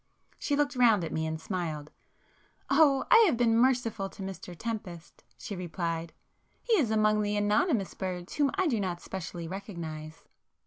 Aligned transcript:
She 0.39 0.55
looked 0.55 0.75
round 0.75 1.03
at 1.03 1.11
me 1.11 1.27
and 1.27 1.39
smiled. 1.39 1.91
"Oh, 2.71 3.05
I 3.11 3.19
have 3.27 3.37
been 3.37 3.55
merciful 3.55 4.09
to 4.09 4.23
Mr 4.23 4.55
Tempest,"—she 4.57 5.55
replied; 5.55 6.11
"He 6.63 6.73
is 6.73 6.89
among 6.89 7.21
the 7.21 7.37
anonymous 7.37 7.93
birds 7.93 8.33
whom 8.33 8.49
I 8.55 8.65
do 8.65 8.79
not 8.79 8.99
specially 8.99 9.47
recognise!" 9.47 10.23